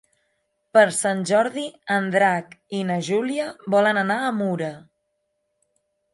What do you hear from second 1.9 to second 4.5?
en Drac i na Júlia volen anar a